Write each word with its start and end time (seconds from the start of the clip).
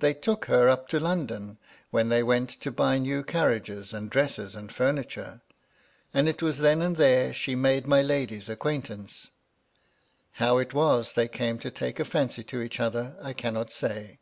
They 0.00 0.12
took 0.12 0.44
her 0.52 0.68
up 0.68 0.86
to 0.88 1.00
London, 1.00 1.56
when 1.90 2.10
they 2.10 2.22
went 2.22 2.50
to 2.60 2.70
buy 2.70 2.98
new 2.98 3.22
carriages, 3.22 3.94
and 3.94 4.10
dresses, 4.10 4.54
and 4.54 4.70
furniture. 4.70 5.40
And 6.12 6.28
it 6.28 6.42
was 6.42 6.58
then 6.58 6.82
and 6.82 6.96
there 6.96 7.32
she 7.32 7.54
made 7.54 7.86
my 7.86 8.02
lady's 8.02 8.50
ac 8.50 8.58
296 8.60 9.24
MY 9.24 9.24
LADY 9.24 10.34
LUDLOW. 10.38 10.38
quaintance. 10.44 10.44
How 10.44 10.58
it 10.58 10.74
was 10.74 11.12
that 11.14 11.22
they 11.22 11.28
came 11.28 11.58
to 11.60 11.70
take 11.70 11.98
a 11.98 12.04
&Dcy 12.04 12.46
to 12.48 12.60
each 12.60 12.80
other, 12.80 13.16
I 13.22 13.32
cannot 13.32 13.72
say. 13.72 14.18